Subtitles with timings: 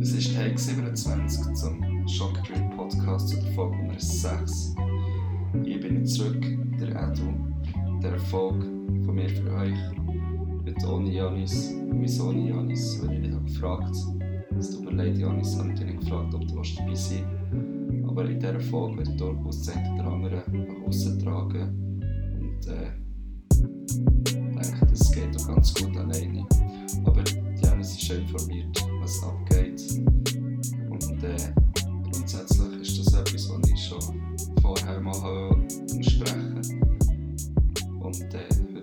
[0.00, 2.32] Es ist Tag 27 zum Shock
[2.74, 4.74] Podcast zu der Folge Nummer 6.
[5.64, 6.40] Ich bin zurück,
[6.80, 7.34] der Edu,
[8.02, 8.64] der Erfolg
[9.04, 9.78] von mir für euch.
[10.64, 11.74] Mit ohne Janis.
[11.92, 12.98] Wieso ohne Janis?
[13.02, 13.94] Weil ich nicht gefragt
[14.58, 18.40] Es tut mir leid, Janis, habe ich nicht gefragt, ob du dabei sein Aber in
[18.40, 22.00] dieser Folge werde ich durchaus das eine oder andere nach außen tragen.
[22.40, 23.00] Und äh,
[24.62, 26.46] denke, das geht auch ganz gut alleine.
[27.04, 27.22] Aber
[27.62, 29.49] Janis ist schon informiert, was abgeht.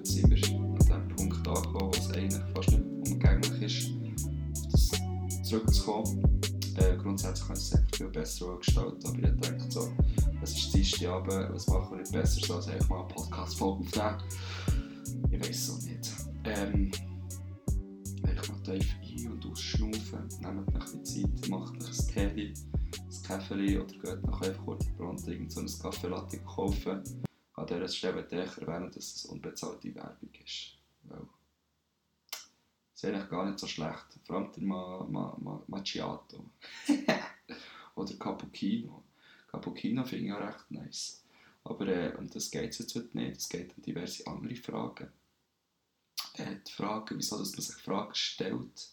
[0.08, 3.92] Sind wir an dem Punkt angekommen, wo es eigentlich fast nicht umgänglich ist,
[4.72, 4.92] das
[5.44, 6.42] zurückzukommen.
[6.78, 9.92] Äh, grundsätzlich ich es viel besser gestalten, aber ich denke so,
[10.42, 14.24] es ist Dienstag Abend, was machen wir nicht besser, als einfach mal eine Podcast-Folge aufnehmen.
[15.32, 16.12] Ich weiß es auch nicht.
[16.44, 16.92] Ähm,
[18.24, 23.24] ich mal tief ein- und ausschnaufen, nehmt euch die Zeit, macht euch ein Tee, ein
[23.24, 27.27] Kaffee oder geht noch einfach kurz in Brand so ein Kaffee Latte kaufen.
[27.58, 30.78] An dieser Stelle ich erwähnen, dass es unbezahlte Werbung ist.
[31.04, 31.28] Weil
[32.94, 34.06] ist eigentlich gar nicht so schlecht.
[34.26, 36.46] Vor allem der Ma Ma Ma Macchiato.
[37.96, 39.04] oder Cappuccino.
[39.52, 41.24] Cappuccino finde ich auch recht nice.
[41.64, 43.38] Aber äh, um das geht es jetzt heute nicht.
[43.38, 45.12] Es geht um diverse andere Fragen.
[46.36, 48.90] Äh, die Frage, wieso dass man sich Fragen stellt.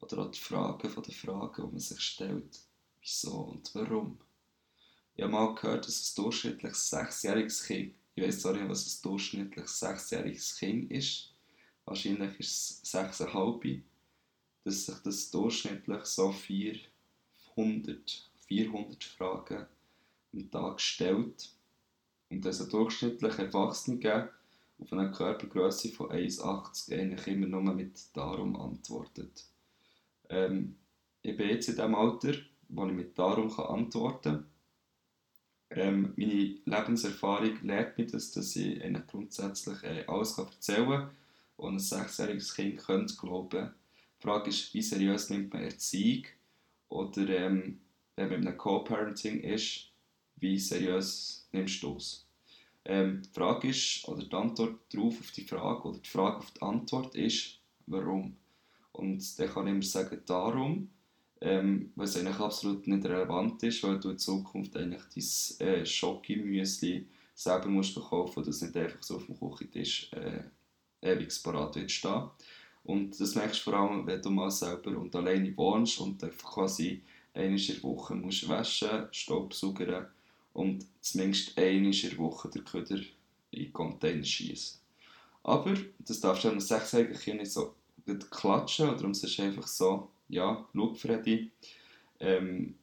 [0.00, 2.60] Oder auch die Fragen den Fragen, die man sich stellt.
[3.00, 4.18] Wieso und warum.
[5.16, 9.02] Ich habe mal gehört, dass ein durchschnittliches sechsjähriges Kind, ich weiß zwar nicht, was ein
[9.02, 11.32] durchschnittliches sechsjähriges Kind ist,
[11.84, 13.62] wahrscheinlich ist es sechseinhalb,
[14.64, 19.66] dass sich das durchschnittlich so 400, 400 Fragen
[20.32, 21.50] am Tag stellt.
[22.30, 24.30] Und dass ein durchschnittlicher Erwachsener
[24.78, 29.44] auf eine Körpergröße von 1,80 eigentlich immer nur mit «Darum» antwortet.
[30.28, 30.76] Ähm,
[31.22, 32.34] ich bin jetzt in dem Alter,
[32.68, 34.46] wo ich mit «Darum» antworten kann.
[35.76, 41.10] Ähm, meine Lebenserfahrung lehrt mich das, dass ich eigentlich grundsätzlich äh, alles kann erzählen kann
[41.56, 43.74] und ein sechsjähriges Kind könnte glauben.
[44.18, 46.26] Die Frage ist, wie seriös nimmt man Erziehung?
[46.88, 47.80] Oder ähm,
[48.14, 49.90] wenn man in einem Co-Parenting ist,
[50.36, 52.24] wie seriös nimmst du es?
[52.84, 56.50] Ähm, die Frage ist, oder die Antwort darauf auf die Frage, oder die Frage auf
[56.52, 58.36] die Antwort ist, warum?
[58.92, 60.90] Und dann kann ich immer sagen, darum,
[61.44, 67.06] ähm, was eigentlich absolut nicht relevant ist, weil du in Zukunft eigentlich dein äh, Schoki-Müsli
[67.34, 70.42] selber musst kaufen und das nicht einfach so auf dem Küchentisch äh,
[71.02, 72.30] ewig parat wird stehen.
[72.84, 76.54] Und das merkst du vor allem, wenn du mal selber und alleine wohnst und einfach
[76.54, 77.02] quasi
[77.34, 80.06] einmal in der Woche musst waschen, Staubsaugern
[80.54, 83.00] und zumindest einmal in der Woche den Köder
[83.50, 84.78] in den Container schießen.
[85.42, 87.74] Aber das darfst du einem sechsjährigen Kind nicht so
[88.30, 91.50] klatschen, oder darum es einfach so, ja, schau Freddy,
[92.20, 92.74] ähm,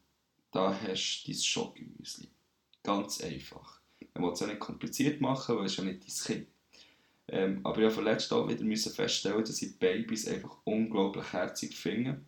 [0.52, 2.28] da hast du dein Schokomüsli.
[2.84, 3.80] Ganz einfach.
[4.14, 6.48] Man muss es ja nicht kompliziert machen, weil es ja nicht dein Kind.
[7.28, 11.76] Ähm, aber ich habe vorletzt auch wieder müssen feststellen, dass ich Babys einfach unglaublich herzig
[11.76, 12.22] finde.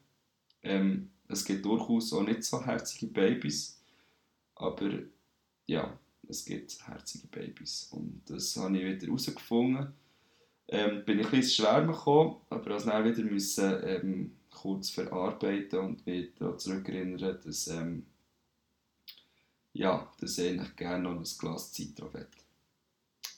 [0.61, 3.81] Ähm, es gibt durchaus auch nicht so herzige Babys,
[4.55, 4.91] aber
[5.65, 5.99] ja,
[6.29, 7.89] es gibt herzige Babys.
[7.91, 9.93] Und das habe ich wieder herausgefunden.
[10.69, 15.79] Ähm, bin ich ein bisschen schwer gekommen, aber als dann wieder müssen, ähm, kurz verarbeiten
[15.79, 18.05] und mich daran zurückerinnern, dass, ähm,
[19.73, 22.27] ja, dass ich eigentlich gerne noch ein Glas Citro will.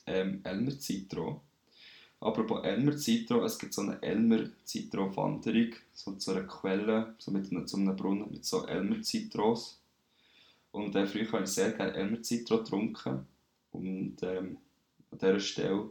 [0.06, 1.42] Ähm, Elmer Citro.
[2.20, 7.30] Apropos Elmer Citro, es gibt so eine Elmer Citro Wanderung, so zu einer Quelle, so
[7.30, 9.78] mit einem, zu einem Brunnen mit so Elmer Citros.
[10.72, 13.26] Und äh, früher habe ich sehr gerne Elmer Citro getrunken.
[13.72, 14.58] Und ähm,
[15.10, 15.90] an dieser Stelle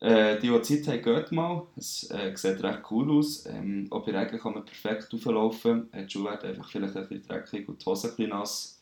[0.00, 1.66] äh, die, die Zeit haben, geht mal.
[1.76, 3.46] Es äh, sieht recht cool aus.
[3.46, 5.92] Ähm, ob ihr Regen kann man perfekt auflaufen.
[5.92, 8.80] Äh, die Schuhe werden einfach vielleicht ein bisschen dreckig und die Hose ein bisschen nass.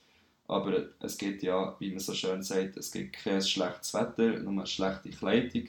[0.48, 4.52] Aber es gibt ja, wie man so schön sagt, es gibt kein schlechtes Wetter, nur
[4.52, 5.68] eine schlechte Kleidung.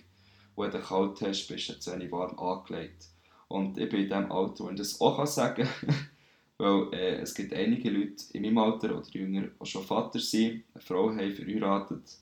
[0.55, 3.07] Wenn du kalt hast, bist du zu wenig warm angelegt.
[3.47, 5.95] Und ich bin in dem Alter, wo ich das auch sagen kann.
[6.59, 10.63] Weil äh, es gibt einige Leute in meinem Alter oder jünger, die schon Vater sind,
[10.73, 12.17] eine Frau haben, verheiratet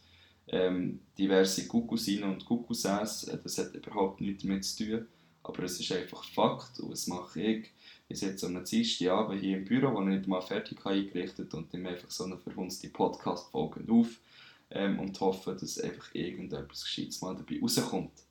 [0.48, 3.26] ähm, diverse Kuckucksinen und Kuckuckssäs.
[3.26, 5.08] Äh, das hat überhaupt nichts damit zu tun.
[5.44, 7.72] Aber es ist einfach Fakt und das mache ich.
[8.08, 11.72] Ich sitze am Dienstagabend hier im Büro, wo ich nicht mal fertig habe eingerichtet und
[11.74, 14.20] nehme einfach so eine verhunzte Podcast-Folge auf
[14.72, 18.24] ähm, und hoffe, dass einfach irgendetwas Gescheites mal dabei rauskommt.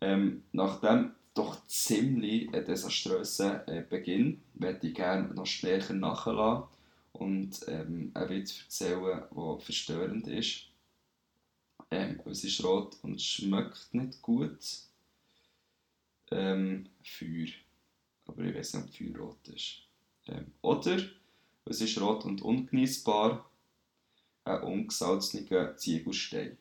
[0.00, 6.64] Ähm, nach dem doch ziemlich äh, desaströsen äh, Beginn möchte ich gerne noch stärker nachlassen
[7.12, 10.68] und ähm, einen Witz erzählen, der verstörend ist.
[11.90, 14.58] Ähm, es ist rot und schmeckt nicht gut.
[16.30, 17.48] Ähm, Feuer.
[18.26, 19.82] Aber ich weiß nicht, ob Feuer rot ist.
[20.26, 20.98] Ähm, oder,
[21.64, 23.48] was ist rot und ungenießbar?
[24.44, 26.56] Ein ungesalzener Ziegelstein.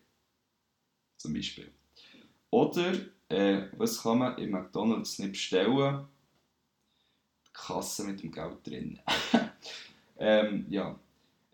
[1.17, 1.71] Zum Beispiel.
[2.51, 2.93] Oder,
[3.29, 6.07] äh, was kann man im McDonalds nicht bestellen?
[7.47, 8.99] Die Kasse mit dem Geld drin.
[10.17, 10.99] ähm, ja.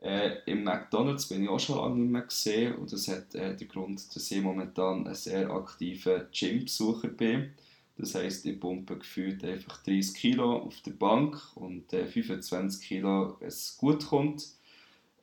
[0.01, 3.55] Äh, Im McDonalds bin ich auch schon lange nicht mehr gesehen und das hat äh,
[3.55, 7.53] den Grund, dass ich momentan ein sehr aktiver Gym-Besucher bin.
[7.97, 13.37] Das heisst, ich pumpe gefühlt einfach 30 Kilo auf der Bank und äh, 25 Kilo,
[13.39, 14.47] wenn es gut kommt.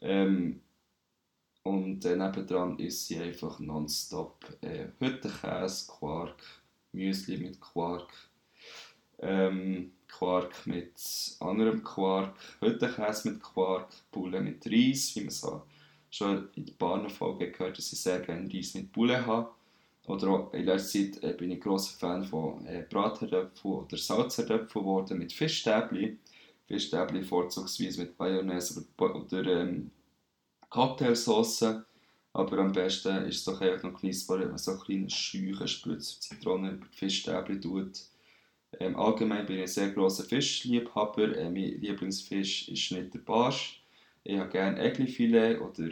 [0.01, 0.61] Ähm,
[1.65, 6.41] und äh, nebendran ist sie einfach nonstop äh, Hüttenkäse, Quark,
[6.93, 8.13] Müsli mit Quark,
[9.19, 10.93] ähm, Quark mit
[11.41, 15.63] anderem Quark, Hüttenkäse mit Quark, Bulle mit Reis, wie man so
[16.11, 19.51] schon in der Bahnfolge gehört, dass ich sehr gerne Reis mit Bulle habe.
[20.07, 24.83] Oder auch in letzter Zeit äh, bin ich großer Fan von äh, Bratherdöpfen oder Salzerdöpfen
[24.83, 26.19] geworden mit Fischstäbli.
[26.67, 29.91] Fischstäbli vorzugsweise mit Mayonnaise oder, oder ähm,
[30.71, 31.83] Cocktailsauce.
[32.33, 36.21] Aber am besten ist es doch einfach noch genießbar, wenn man so kleine Scheuchen Spritzer
[36.21, 38.01] Zitrone über die Fischstäbli tut.
[38.81, 41.37] Ähm, allgemein bin ich ein sehr grosser Fischliebhaber.
[41.37, 43.83] Äh, mein Lieblingsfisch ist nicht der Barsch.
[44.25, 45.91] Ich habe gerne Eglifilet oder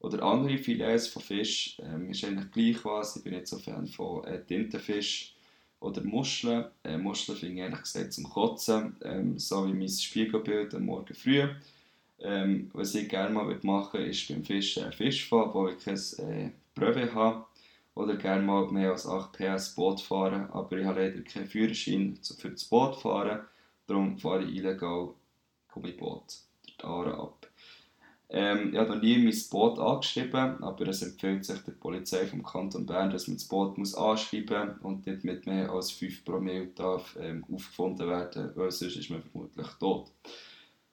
[0.00, 1.78] oder andere Filets von Fisch.
[1.82, 3.16] Ähm, ist eigentlich gleich was.
[3.16, 5.34] Ich bin nicht so Fan von äh, Tintenfisch
[5.78, 6.66] oder Muscheln.
[6.84, 8.96] Äh, Muscheln finde ich ehrlich gesagt zum Kotzen.
[9.02, 11.46] Ähm, so wie mein Spiegelbild am Morgen früh.
[12.22, 15.78] Ähm, was ich gerne mal machen würde, ist beim Fisch äh, Fisch fahren, wo ich
[15.82, 17.44] kein äh, Pröve habe.
[17.94, 20.48] Oder gerne mal mehr als 8 PS Boot fahren.
[20.50, 23.40] Aber ich habe leider keinen Führerschein für das Boot fahren.
[23.86, 25.14] Darum fahre ich illegal
[25.68, 27.46] Gummiboot die Aare ab.
[28.32, 32.44] Ähm, ich habe noch nie mein Boot angeschrieben, aber es empfiehlt sich der Polizei vom
[32.44, 36.68] Kanton Bern, dass man das Boot muss anschreiben und nicht mit mehr als 5 Promille
[36.68, 40.12] darf ähm, aufgefunden werden, weil sonst ist man vermutlich tot.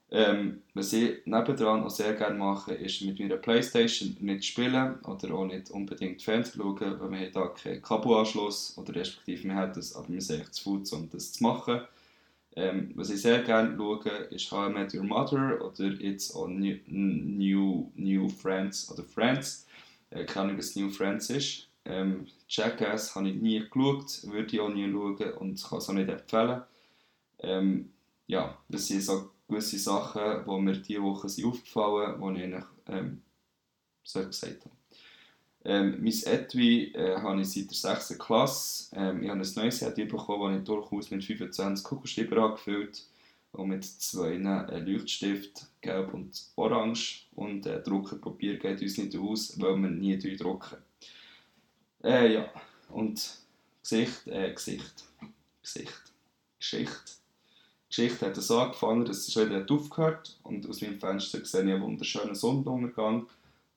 [0.10, 5.34] Ähm, was ich nebendran auch sehr gerne mache, ist mit meiner Playstation nicht spielen oder
[5.34, 9.96] auch nicht unbedingt Fernsehen schauen, weil wir da keinen Kabelanschluss oder respektive wir haben das,
[9.96, 11.82] aber wir sind echt zu faul, um das zu machen.
[12.56, 16.58] Ähm, was ich sehr gerne schaue, ist How I Met Your Mother oder It's on
[16.58, 19.68] New, New, New Friends oder Friends.
[20.10, 21.68] Äh, keine Ahnung, was New Friends ist.
[21.84, 25.94] Ähm, Jackass habe ich nie geschaut, würde ich auch nie schauen und kann es auch
[25.94, 26.62] nicht empfehlen.
[27.40, 27.92] Ähm,
[28.26, 32.46] ja, das sind so gewisse Sachen, die mir diese Woche sind aufgefallen sind, die ich
[32.46, 33.22] eigentlich ähm,
[34.04, 34.76] so gesagt habe.
[35.66, 38.18] Ähm, mein Etui äh, habe ich seit der 6.
[38.18, 38.96] Klasse.
[38.96, 43.04] Ähm, ich habe ein neues Etui bekommen, das ich durchaus mit 25 Kugelschreiber angefüllt
[43.52, 47.28] und mit zwei äh, Leuchtstift, gelb und orange.
[47.36, 50.78] Und äh, Druckerpapier geht uns nicht aus, weil wir nie drucken.
[52.04, 52.50] Äh, ja,
[52.90, 53.40] und
[53.82, 55.04] Gesicht, äh, Gesicht,
[55.62, 56.14] Gesicht,
[56.60, 57.12] Geschichte.
[57.90, 61.72] Geschichte hat so angefangen, dass es schon wieder aufgehört und aus meinem Fenster sehe ich
[61.72, 63.28] einen wunderschönen Sonnenuntergang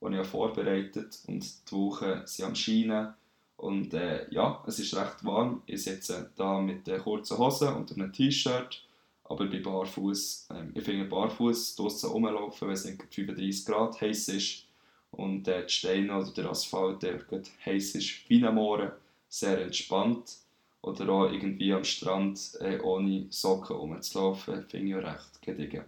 [0.02, 3.14] die ich vorbereitet und die Wochen sind am Scheinen.
[3.56, 5.62] Und äh, ja, es ist recht warm.
[5.66, 8.82] Ich sitze da mit äh, kurzen Hosen und einem T-Shirt,
[9.24, 10.48] aber bei barfuß.
[10.54, 14.64] Ähm, ich finde barfuß draußen rumlaufen, wenn es 35 Grad heiß ist
[15.10, 17.20] und äh, die Steine oder der Asphalt der
[17.66, 18.96] heiß ist wie ein Moor,
[19.28, 20.36] sehr entspannt.
[20.82, 25.84] Oder auch irgendwie am Strand äh, ohne Socken rumzulaufen, finde ich auch recht gediegen.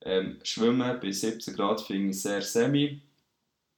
[0.00, 3.00] Ähm, Schwimmen bei 17 Grad finde ich sehr semi.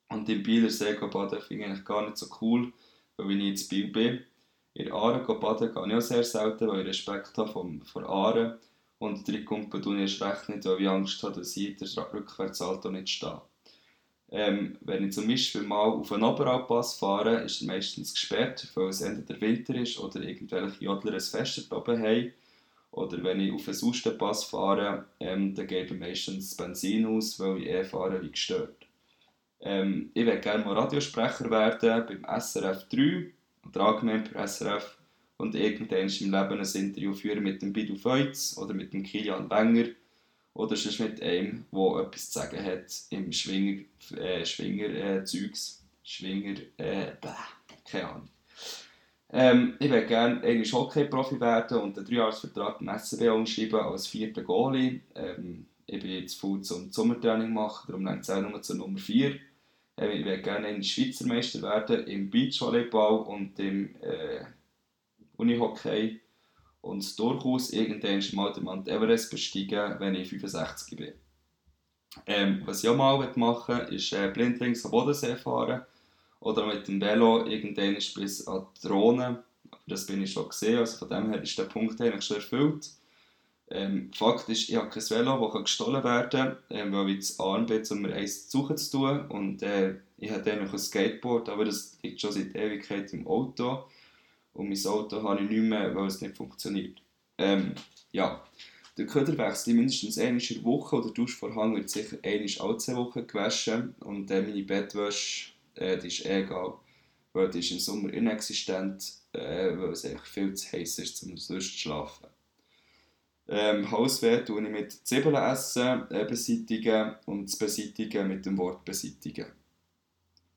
[0.09, 2.73] Und im Bieler See baden finde ich eigentlich gar nicht so cool,
[3.16, 4.25] weil ich nicht in Biel bin.
[4.75, 8.59] In Aare baden gehe ich auch sehr selten, weil ich Respekt habe vom, vor Aare.
[8.99, 12.90] Und drei Kumpen tue ich recht nicht, weil ich Angst habe, dass ich der Rückwärtssalto
[12.90, 13.40] nicht stehe.
[14.32, 18.88] Ähm, wenn ich zum Beispiel mal auf einen Oberalpass fahre, ist er meistens gesperrt, weil
[18.88, 22.32] es entweder Winter ist oder irgendwelche Jodler ein Fest oben haben.
[22.92, 27.58] Oder wenn ich auf einen Sustenpass fahre, ähm, dann geht meistens das Benzin aus, weil
[27.58, 28.87] ich eh fahre wie gestört.
[29.60, 33.32] Ähm, ich würde gerne mal Radiosprecher werden beim SRF 3
[33.68, 34.96] oder allgemein bei SRF
[35.37, 39.50] und irgendwann im Leben ein Interview führen mit dem Bidu Feutz oder mit dem Kilian
[39.50, 39.88] Wenger
[40.54, 43.83] oder sonst mit einem, der etwas zu sagen hat im Schwinger,
[44.16, 45.25] äh, Schwinger äh.
[46.02, 47.28] Schwinger, äh, bäh,
[47.88, 48.28] keine Ahnung.
[49.33, 54.42] Ähm, ich würde gerne eigentlich Hockey-Profi werden und einen Dreijahresvertrag im SCB umschreiben als vierter
[54.42, 55.02] Goalie.
[55.14, 58.99] Ähm, ich bin jetzt faul zum Sommertraining machen, darum ich es auch nur zur Nummer
[58.99, 59.38] 4.
[59.97, 64.45] Äh, ich würde gerne ein Schweizer Meister werden im Beachvolleyball und im äh,
[65.37, 66.21] Unihockey
[66.82, 71.12] und durchaus irgendwann mal den Mount Everest besteigen, wenn ich 65 bin.
[72.26, 75.82] Ähm, was ich auch mal machen will, ist äh, blindlings am Bodensee fahren
[76.40, 79.44] oder mit dem Velo irgendwann bis an die Drohne.
[79.87, 82.90] Das bin ich schon gesehen, also von dem her ist der Punkt eigentlich schon erfüllt.
[83.72, 87.42] Ähm, Fakt ist, ich habe kein Velo, das gestohlen werden kann, ähm, weil ich zu
[87.42, 89.26] arm bin, um mir eins zu suchen zu tun.
[89.28, 93.28] Und äh, ich habe dann noch ein Skateboard, aber das liegt schon seit Ewigkeit im
[93.28, 93.84] Auto.
[94.52, 97.00] Und mein Auto habe ich nicht mehr, weil es nicht funktioniert.
[97.38, 97.75] Ähm,
[98.12, 98.45] ja,
[98.97, 102.76] der Köder wechselt mindestens einmal in der Woche oder der Duschvorhang wird sicher einmal alle
[102.78, 103.95] zwei Wochen gewaschen.
[104.00, 106.75] Und äh, meine Bettwäsche, äh, die ist egal,
[107.33, 111.37] weil die ist im Sommer inexistent, äh, weil es eigentlich viel zu heiß ist, um
[111.37, 112.26] sonst zu schlafen.
[113.49, 118.85] Ähm, Hausweh tue ich mit Zwiebeln essen, äh, beseitigen und das Beseitigen mit dem Wort
[118.85, 119.47] beseitigen.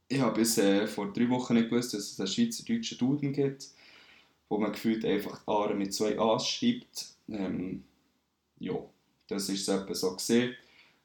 [0.08, 3.70] Ich habe bis äh, vor drei Wochen nicht gewusst, dass es einen schweizerdeutschen Duden gibt,
[4.50, 7.08] wo man gefühlt einfach die Aare mit zwei A's schreibt.
[7.30, 7.84] Ähm,
[8.60, 8.76] ja,
[9.28, 10.56] das ist es so gesehen.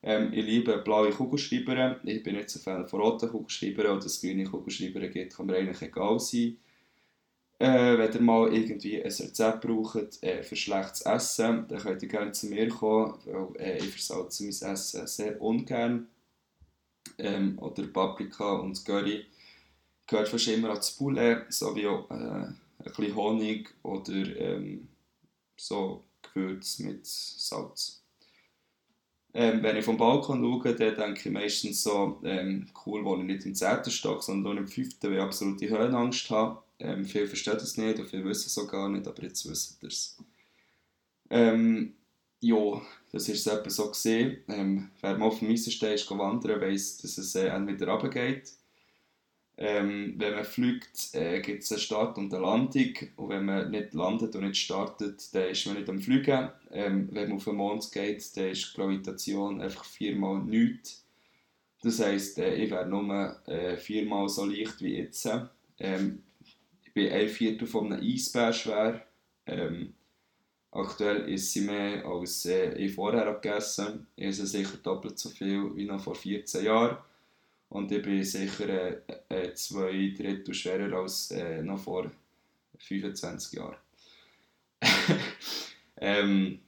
[0.03, 1.99] Ähm, ich liebe blaue Kugelschreiber.
[2.05, 5.57] Ich bin nicht so Fan von roten Kugelschreibern oder es grüne Kugelschreiber gibt, kann mir
[5.57, 6.57] eigentlich egal sein.
[7.61, 12.09] Äh, wenn ihr mal irgendwie ein Rezept braucht äh, für schlechtes Essen, dann könnt ihr
[12.09, 16.07] gerne zu mir kommen, weil äh, ich versalze mein Essen sehr ungern.
[17.19, 19.27] Ähm, oder Paprika und Curry
[20.07, 22.47] gehört fast immer ans Poulet, sowie auch äh,
[22.97, 24.89] bisschen Honig oder ähm,
[25.57, 28.03] so Gewürz mit Salz.
[29.35, 33.25] Ähm, wenn ich vom Balkon schaue, dann denke ich meistens so, ähm, cool, wo ich
[33.25, 33.85] nicht im 10.
[33.91, 36.63] Stock, sondern im 5., weil ich absolute Höhenangst habe.
[36.81, 39.77] Ähm, viele verstehen das nicht und viele wissen es auch gar nicht, aber jetzt wissen
[39.83, 40.17] ihr es.
[41.31, 41.95] Ähm,
[42.41, 42.81] ja,
[43.13, 44.39] das ist es so gesehen.
[44.49, 48.53] Ähm, wer mal auf dem Eisenstein ist wandern, weiss, dass es äh, entweder runtergeht.
[49.61, 52.95] Ähm, wenn man fliegt, äh, gibt es einen Start und eine Landung.
[53.17, 56.51] Und wenn man nicht landet und nicht startet, dann ist man nicht am Fliegen.
[56.71, 61.05] Ähm, wenn man auf den Mond geht, dann ist Gravitation einfach viermal nichts.
[61.83, 65.29] Das heisst, äh, ich wäre nur äh, viermal so leicht wie jetzt.
[65.81, 66.23] Ähm,
[66.99, 69.07] bin ein Viertel von einem Eisbär schwer.
[69.47, 69.95] Ähm,
[70.73, 74.09] aktuell ist sie mehr als äh, ich vorher gegessen.
[74.17, 76.99] Ich esse sicher doppelt so viel wie noch vor 14 Jahren.
[77.69, 82.11] Und ich bin sicher äh, äh, zwei Drittel schwerer als äh, noch vor
[82.79, 83.77] 25 Jahren.
[86.01, 86.61] ähm,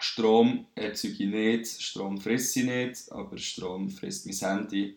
[0.00, 4.96] Strom erzeuge ich nicht, Strom frisst ich nicht, aber Strom frisst mein Handy.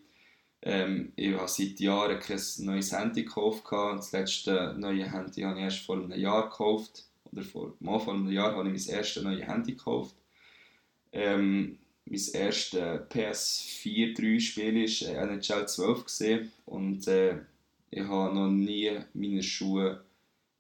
[0.63, 3.63] Ähm, ich habe seit Jahren kein neues Handy gekauft.
[3.71, 7.05] Das letzte neue Handy habe ich erst vor einem Jahr gekauft.
[7.31, 10.15] Oder vor, mal vor einem Jahr habe ich mein erstes neues Handy gekauft.
[11.11, 12.79] Ähm, mein erstes
[13.09, 16.51] PS4 3-Spiel war äh, NHL 12 gewesen.
[16.65, 17.37] und äh,
[17.89, 20.01] ich habe noch nie meine Schuhe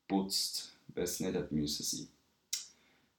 [0.07, 2.07] geputzt, wenn es nicht hätte müssen sein.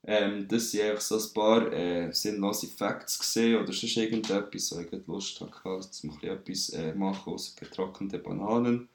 [0.05, 4.81] Ähm, das waren einfach so ein paar äh, sinnlose Facts gesehen oder sonst irgendetwas, wo
[4.81, 8.89] ich Lust hatte, dass ich etwas äh, machen aus getrockneten Bananen.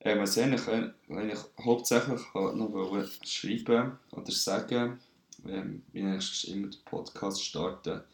[0.00, 0.66] Ähm, was ich eigentlich,
[1.08, 4.98] eigentlich hauptsächlich noch schreiben oder sagen,
[5.46, 8.04] ähm, wie ich immer den Podcast starte,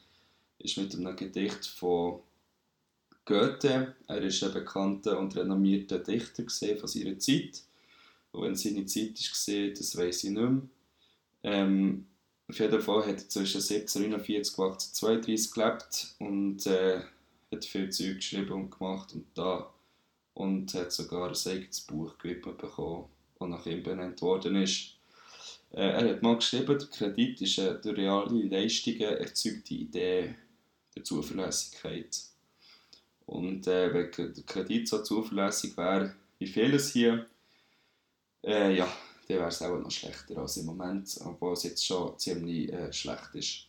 [0.61, 2.21] ist mit einem Gedicht von
[3.25, 3.95] Goethe.
[4.07, 6.45] Er ist ein bekannter und renommierter Dichter
[6.77, 7.63] von seiner Zeit.
[8.33, 10.63] Und wenn seine Zeit war, das weiß ich nicht mehr.
[11.43, 12.07] Ähm,
[12.49, 17.01] auf jeden Fall hat er zwischen 1749 und 1832 gelebt und äh,
[17.53, 19.73] hat viel Zeug geschrieben und gemacht und da
[20.35, 23.07] und hat sogar ein eigenes Buch gewidmet bekommen,
[23.39, 24.97] das nach ihm benannt worden ist.
[25.73, 30.35] Äh, er hat mal geschrieben, der Kredit ist eine reale Leistungen erzeugte Idee
[30.95, 32.19] der Zuverlässigkeit.
[33.27, 37.27] Und äh, wenn der Kredit so zuverlässig wäre wie vieles hier,
[38.43, 38.91] äh, ja,
[39.29, 42.93] dann wäre es auch noch schlechter als im Moment, obwohl es jetzt schon ziemlich äh,
[42.93, 43.67] schlecht ist.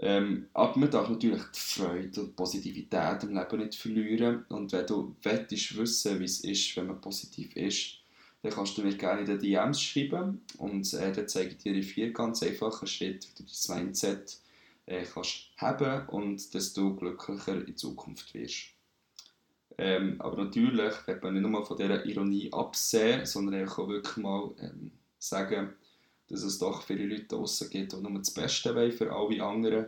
[0.00, 4.44] Ähm, aber man darf natürlich die Freude und Positivität im Leben nicht verlieren.
[4.48, 7.98] Und wenn du willst wissen, wie es ist, wenn man positiv ist,
[8.42, 11.74] dann kannst du mir gerne in den DMs schreiben und äh, dann zeige ich dir
[11.74, 14.38] in vier ganz einfachen Schritte, wie du dein Mindset
[14.88, 18.70] äh, kannst haben und du glücklicher in Zukunft wirst.
[19.76, 24.50] Ähm, aber natürlich wird man nicht nur von dieser Ironie absehen, sondern auch wirklich mal
[24.60, 25.74] ähm, sagen,
[26.28, 29.86] dass es doch viele Leute draußen gibt, die nur das Beste wollen für alle anderen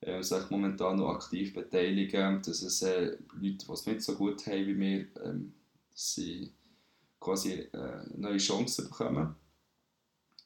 [0.00, 4.46] äh, sich momentan noch aktiv beteiligen, dass es äh, Leute, die es nicht so gut
[4.46, 5.52] haben wie wir, ähm,
[5.94, 6.50] sie
[7.20, 9.36] quasi äh, neue Chancen bekommen,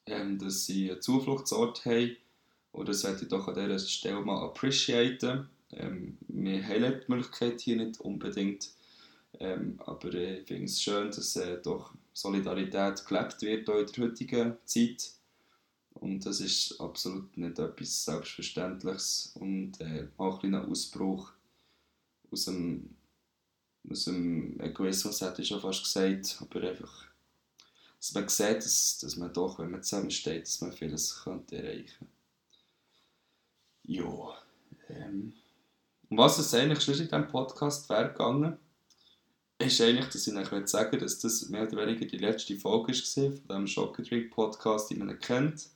[0.05, 2.17] ähm, dass sie einen Zufluchtsort haben
[2.75, 5.47] oder sollte ich doch an dieser Stelle mal appreciaten.
[5.71, 8.69] Ähm, wir haben die Möglichkeit hier nicht unbedingt,
[9.39, 14.57] ähm, aber ich finde es schön, dass äh, doch Solidarität gelebt wird in der heutigen
[14.65, 15.11] Zeit.
[15.93, 21.31] Und das ist absolut nicht etwas Selbstverständliches und äh, auch ein Ausbruch
[22.31, 22.95] aus dem,
[23.89, 27.05] aus dem Egoismus, hätte ich schon fast gesagt, aber einfach
[27.97, 32.07] dass man sieht, dass, dass man doch, wenn man zusammensteht, dass man vieles könnte erreichen
[33.87, 34.37] Ja.
[34.89, 35.33] Ähm.
[36.09, 38.57] Um was es eigentlich schon in diesem Podcast wäre
[39.57, 43.31] ist eigentlich, dass ich euch sagen dass das mehr oder weniger die letzte Folge war
[43.31, 45.69] von diesem Schockerdrink Podcast, den man kennt.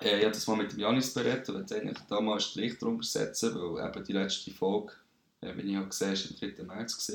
[0.00, 2.40] Äh, ich habe das mal mit dem Janis berät und wollte eigentlich da mal einen
[2.40, 4.92] Strich drunter setzen, weil eben die letzte Folge,
[5.40, 6.76] äh, wie ich auch gesehen habe, war am 3.
[6.76, 7.08] März.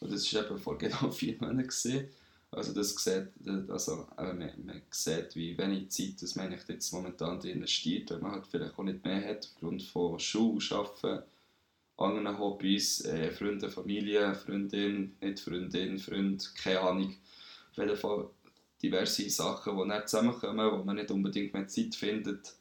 [0.00, 2.08] Und das war eben vor genau vier Monaten.
[2.54, 3.28] Also das sieht,
[3.68, 8.32] also, äh, man, man sieht, wie wenig Zeit das man jetzt momentan investiert, weil man
[8.32, 11.24] halt vielleicht auch nicht mehr hat aufgrund von Schule, Arbeiten,
[11.96, 17.16] anderen Hobbys, äh, Freunde, Familie, Freundin, nicht Freundin, Freund, keine Ahnung.
[17.70, 18.30] Auf jeden Fall
[18.82, 22.54] diverse Sachen, die nicht zusammenkommen, wo man nicht unbedingt mehr Zeit findet.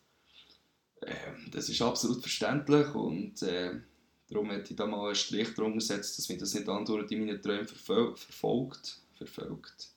[1.01, 1.13] Äh,
[1.51, 3.79] das ist absolut verständlich und äh,
[4.27, 7.25] darum hätte ich da mal einen Strich drunter gesetzt, dass mich das nicht andauernd in
[7.25, 8.71] meinen Träumen verfol
[9.17, 9.89] verfolgt.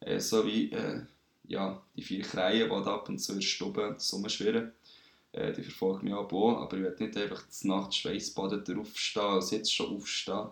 [0.00, 1.02] Äh, so wie äh,
[1.44, 4.72] ja, die vier Kreien, die ab und zu in der Stube rumschwirren.
[5.32, 9.56] Äh, die verfolgen mich auch, aber ich werde nicht einfach das Nacht schweißbadet aufstehen, also
[9.56, 10.48] jetzt schon aufstehen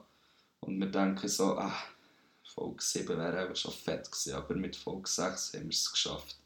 [0.60, 1.76] und mir denken so, ah,
[2.42, 6.36] Folge 7 wäre schon fett gewesen, aber mit Folge 6 haben wir es geschafft.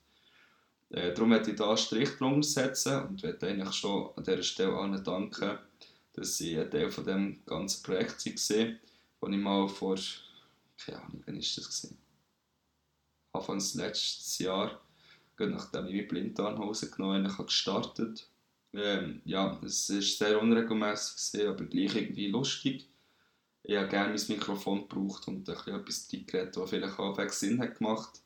[0.91, 4.43] Äh, darum möchte ich hier einen Strich drunter setzen und möchte eigentlich schon an dieser
[4.43, 5.59] Stelle allen danken,
[6.15, 8.79] dass sie ein Teil von dem ganzen Projekt waren,
[9.21, 9.97] wo ich mal vor,
[10.85, 11.55] keine Ahnung, wann war das?
[11.55, 11.99] Gewesen?
[13.33, 14.81] Anfangs letztes Jahr
[15.49, 18.29] nachdem ich meine Blinddarmhose genommen habe, gestartet.
[18.73, 22.89] Ähm, ja, es war sehr unregelmäßig, aber gleich irgendwie lustig.
[23.63, 27.33] Ich habe gerne mein Mikrofon gebraucht und ein bisschen etwas reingeredet, was vielleicht auch weg
[27.33, 28.21] Sinn hat gemacht.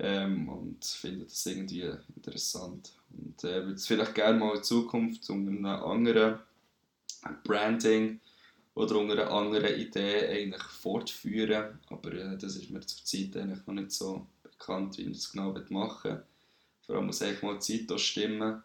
[0.00, 2.92] Ähm, und finde das irgendwie interessant.
[3.10, 6.40] Und äh, würde es vielleicht gerne mal in Zukunft unter einem anderen
[7.44, 8.20] Branding
[8.74, 11.78] oder unter einer anderen Idee eigentlich fortführen.
[11.88, 15.54] Aber äh, das ist mir zurzeit eigentlich noch nicht so bekannt, wie ich das genau
[15.70, 16.22] machen will.
[16.82, 18.62] Vor allem muss eigentlich mal die Zeit stimmen.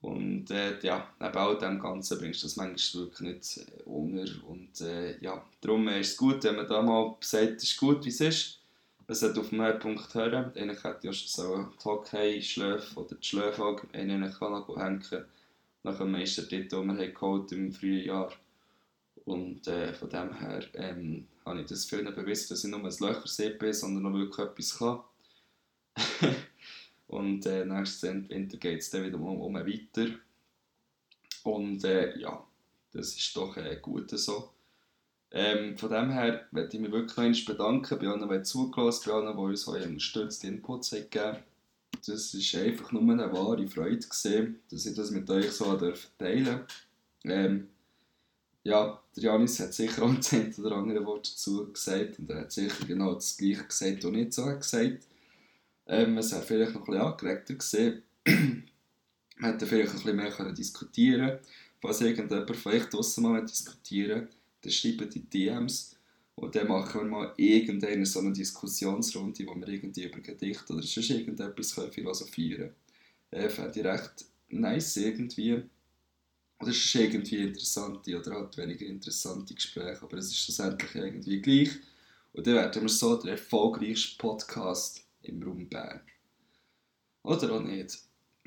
[0.00, 4.30] Und äh, ja, neben all dem Ganzen bringst du das manchmal wirklich nicht äh, unter.
[4.46, 8.04] Und äh, ja, darum ist es gut, wenn man da mal sagt, es ist gut,
[8.04, 8.60] wie es ist.
[9.08, 10.52] Es hat auf den Höhepunkt hören.
[10.54, 13.38] Eigentlich hätte ja schon so einen Hockey, Schläf oder die
[13.92, 15.24] einen kann noch hängen
[15.82, 18.30] nach dem Meistertitel, den wir geholt im frühen Jahr.
[19.28, 22.94] Und äh, von dem her ähm, habe ich das vielen bewusst, dass ich nur ein
[22.98, 25.00] Löchersepp bin, sondern noch wirklich etwas kann.
[27.08, 30.14] und äh, nächstes Winter geht es dann wieder um, um weiter.
[31.42, 32.42] Und äh, ja,
[32.92, 34.48] das ist doch äh, gut so.
[35.30, 39.36] Ähm, von dem her möchte ich mich wirklich noch bedanken bei allen, die zugelassen allen,
[39.36, 41.36] die uns heute unterstützt, Inputs haben gegeben.
[42.06, 45.80] Das war einfach nur eine wahre Freude, gewesen, dass ich das mit euch so teilen
[46.16, 46.64] durfte.
[47.24, 47.68] Ähm,
[48.64, 52.52] ja, der Janis hat sicher auch ein oder andere Wort dazu gesagt und er hat
[52.52, 55.06] sicher genau das gleiche gesagt, was ich so gesagt
[55.86, 58.02] ähm, Es wäre vielleicht noch ein bisschen angeregter gewesen.
[59.40, 61.40] Hätte vielleicht ein bisschen mehr können diskutieren können.
[61.80, 64.28] Falls irgendjemand euch draussen mal diskutieren
[64.62, 65.96] dann schreibt die DMs
[66.34, 70.82] und dann machen wir mal irgendeine so eine Diskussionsrunde, wo wir irgendwie über Gedichte oder
[70.82, 72.74] sonst irgendetwas philosophieren
[73.30, 73.44] können.
[73.44, 75.62] Äh, Fände ich recht nice irgendwie.
[76.60, 81.40] Oder es ist irgendwie interessante oder halt weniger interessante Gespräche, aber es ist schlussendlich irgendwie
[81.40, 81.70] gleich.
[82.32, 86.00] Und dann werden wir so der erfolgreichste Podcast im Raum Bern.
[87.22, 87.98] Oder auch nicht.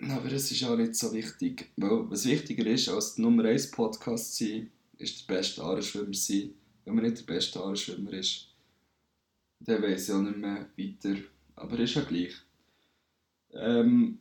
[0.02, 1.72] Aber es ist auch nicht so wichtig.
[1.78, 6.14] Weil was wichtiger ist, als der Nummer 1 Podcast zu sein, ist der beste Aareschwimmer
[6.14, 6.54] sein.
[6.86, 8.48] Wenn man nicht der beste Aareschwimmer ist,
[9.60, 11.16] dann weiß ich auch nicht mehr weiter.
[11.56, 12.34] Aber ist ja gleich.
[13.54, 14.20] Ähm,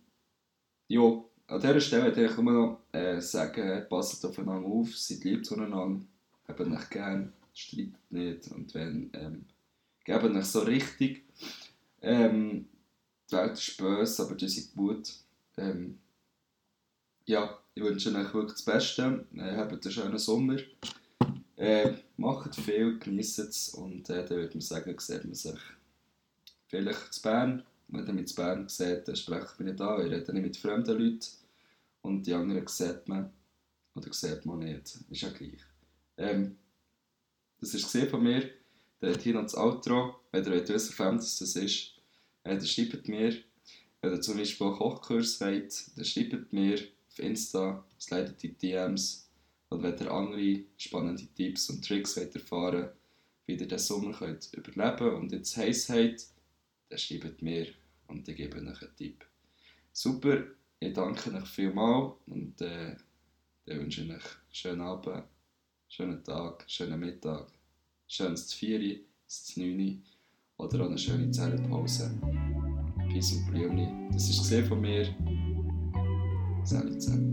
[0.88, 5.44] ja, an dieser Stelle würde ich immer noch äh, sagen, passt aufeinander auf, seid lieb
[5.44, 6.00] zueinander,
[6.46, 9.44] habt euch gern, streitet nicht und wenn, ähm,
[10.04, 11.24] gebt euch so richtig.
[12.02, 12.68] Ähm,
[13.28, 15.12] die Welt ist böse, aber die sind gut.
[15.56, 15.98] Ähm,
[17.26, 20.56] ja, ich wünsche euch wirklich das Beste, äh, habt einen schönen Sommer,
[21.56, 25.60] äh, macht viel, genießt es und äh, dann würde man sagen, sieht man sich
[26.68, 27.64] vielleicht zu Bern.
[27.88, 30.96] Wenn ihr zu Bern seht, dann sprecht mich nicht an, ich rede nicht mit fremden
[30.96, 31.39] Leuten
[32.02, 33.32] und die anderen sieht man
[33.94, 34.98] oder sieht man nicht.
[35.10, 35.60] Ist ja gleich.
[36.16, 36.56] Ähm,
[37.58, 38.50] das ist gesehen von mir.
[39.00, 40.20] Dann hier noch das Outro.
[40.32, 41.92] Wenn ihr wissen wollt, was das ist,
[42.44, 43.34] äh, dann schreibt mir.
[44.00, 49.28] Wenn ihr zum Beispiel einen Kochkurs wollt, dann schreibt mir auf Insta, slidet die DMs.
[49.68, 52.90] Und wenn ihr andere spannende Tipps und Tricks wollt erfahren
[53.50, 56.26] wie ihr den Sommer könnt überleben und jetzt heiß habt,
[56.88, 57.66] dann schreibt mir
[58.06, 59.24] und ich gebe euch einen Tipp.
[59.92, 60.44] Super,
[60.80, 62.96] ich danke euch vielmals und äh,
[63.66, 65.24] dann wünsche ich euch einen schönen Abend,
[65.88, 67.46] schönen Tag, schönen Mittag,
[68.06, 70.02] schönes 4, das 9
[70.56, 72.18] oder auch eine schöne Zellenpause.
[73.10, 74.08] Peace und Blümchen.
[74.12, 75.14] Das ist gesehen von mir.
[76.64, 77.29] Salut zusammen.